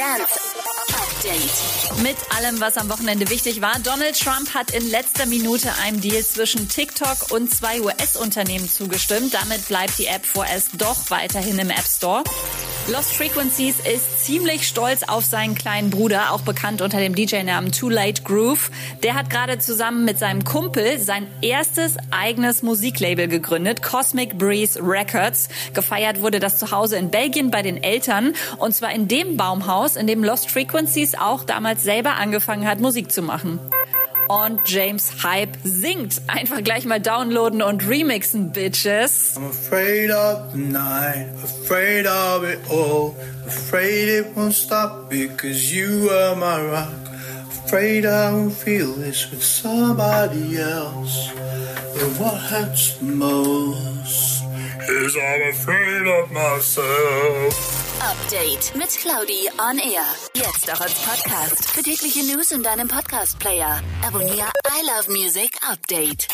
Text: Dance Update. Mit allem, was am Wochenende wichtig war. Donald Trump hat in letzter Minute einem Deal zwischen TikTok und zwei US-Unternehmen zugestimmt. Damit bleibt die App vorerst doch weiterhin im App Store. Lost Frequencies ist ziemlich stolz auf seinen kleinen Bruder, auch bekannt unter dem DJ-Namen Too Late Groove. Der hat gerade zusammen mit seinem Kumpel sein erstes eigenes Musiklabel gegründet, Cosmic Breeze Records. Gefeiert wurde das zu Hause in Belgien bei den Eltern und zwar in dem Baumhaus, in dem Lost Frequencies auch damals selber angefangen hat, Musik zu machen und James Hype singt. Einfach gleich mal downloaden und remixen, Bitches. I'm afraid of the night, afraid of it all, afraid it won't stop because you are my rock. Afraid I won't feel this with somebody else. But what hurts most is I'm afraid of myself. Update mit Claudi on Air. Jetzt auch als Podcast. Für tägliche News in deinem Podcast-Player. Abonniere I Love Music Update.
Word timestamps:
Dance 0.00 0.40
Update. 0.94 2.02
Mit 2.02 2.16
allem, 2.34 2.58
was 2.58 2.78
am 2.78 2.88
Wochenende 2.88 3.28
wichtig 3.28 3.60
war. 3.60 3.78
Donald 3.80 4.18
Trump 4.18 4.54
hat 4.54 4.70
in 4.70 4.88
letzter 4.90 5.26
Minute 5.26 5.74
einem 5.74 6.00
Deal 6.00 6.24
zwischen 6.24 6.70
TikTok 6.70 7.30
und 7.32 7.54
zwei 7.54 7.82
US-Unternehmen 7.82 8.66
zugestimmt. 8.66 9.34
Damit 9.34 9.68
bleibt 9.68 9.98
die 9.98 10.06
App 10.06 10.24
vorerst 10.24 10.70
doch 10.78 11.10
weiterhin 11.10 11.58
im 11.58 11.68
App 11.68 11.84
Store. 11.86 12.24
Lost 12.92 13.12
Frequencies 13.12 13.78
ist 13.78 14.24
ziemlich 14.24 14.66
stolz 14.66 15.04
auf 15.04 15.24
seinen 15.24 15.54
kleinen 15.54 15.90
Bruder, 15.90 16.32
auch 16.32 16.40
bekannt 16.40 16.82
unter 16.82 16.98
dem 16.98 17.14
DJ-Namen 17.14 17.70
Too 17.70 17.88
Late 17.88 18.22
Groove. 18.22 18.72
Der 19.04 19.14
hat 19.14 19.30
gerade 19.30 19.60
zusammen 19.60 20.04
mit 20.04 20.18
seinem 20.18 20.42
Kumpel 20.42 20.98
sein 20.98 21.28
erstes 21.40 21.96
eigenes 22.10 22.64
Musiklabel 22.64 23.28
gegründet, 23.28 23.80
Cosmic 23.80 24.38
Breeze 24.38 24.80
Records. 24.82 25.48
Gefeiert 25.72 26.20
wurde 26.20 26.40
das 26.40 26.58
zu 26.58 26.72
Hause 26.72 26.96
in 26.96 27.12
Belgien 27.12 27.52
bei 27.52 27.62
den 27.62 27.80
Eltern 27.80 28.34
und 28.58 28.74
zwar 28.74 28.92
in 28.92 29.06
dem 29.06 29.36
Baumhaus, 29.36 29.94
in 29.94 30.08
dem 30.08 30.24
Lost 30.24 30.50
Frequencies 30.50 31.14
auch 31.14 31.44
damals 31.44 31.84
selber 31.84 32.16
angefangen 32.16 32.66
hat, 32.66 32.80
Musik 32.80 33.12
zu 33.12 33.22
machen 33.22 33.60
und 34.30 34.60
James 34.64 35.24
Hype 35.24 35.56
singt. 35.64 36.22
Einfach 36.28 36.62
gleich 36.62 36.84
mal 36.84 37.00
downloaden 37.00 37.62
und 37.62 37.88
remixen, 37.88 38.52
Bitches. 38.52 39.36
I'm 39.36 39.50
afraid 39.50 40.10
of 40.12 40.52
the 40.52 40.58
night, 40.58 41.26
afraid 41.42 42.06
of 42.06 42.44
it 42.44 42.60
all, 42.70 43.16
afraid 43.44 44.08
it 44.08 44.36
won't 44.36 44.54
stop 44.54 45.10
because 45.10 45.74
you 45.74 46.08
are 46.10 46.36
my 46.36 46.60
rock. 46.70 46.88
Afraid 47.64 48.06
I 48.06 48.30
won't 48.32 48.52
feel 48.52 48.94
this 48.94 49.28
with 49.32 49.42
somebody 49.42 50.58
else. 50.58 51.32
But 51.94 52.20
what 52.20 52.34
hurts 52.34 53.00
most 53.02 54.44
is 54.88 55.16
I'm 55.16 55.42
afraid 55.50 56.06
of 56.06 56.30
myself. 56.30 58.00
Update 58.00 58.74
mit 58.74 58.88
Claudi 58.90 59.48
on 59.58 59.78
Air. 59.78 60.06
Jetzt 60.34 60.70
auch 60.72 60.80
als 60.80 60.94
Podcast. 60.94 61.70
Für 61.70 61.82
tägliche 61.82 62.22
News 62.24 62.50
in 62.52 62.62
deinem 62.62 62.88
Podcast-Player. 62.88 63.82
Abonniere 64.06 64.50
I 64.66 64.86
Love 64.86 65.10
Music 65.10 65.56
Update. 65.70 66.28